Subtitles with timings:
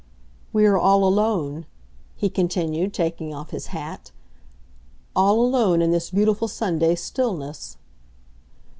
[0.51, 1.67] "We are all alone,"
[2.15, 4.09] he continued, taking off his hat;
[5.15, 7.77] "all alone in this beautiful Sunday stillness."